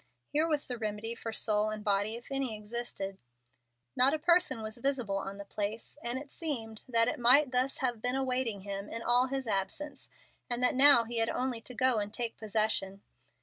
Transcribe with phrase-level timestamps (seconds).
[0.33, 3.19] Here was the remedy for soul and body, if any existed.
[3.95, 7.77] Not a person was visible on the place, and it seemed that it might thus
[7.85, 10.09] have been awaiting him in all his absence,
[10.49, 13.03] and that now he had only to go and take possession.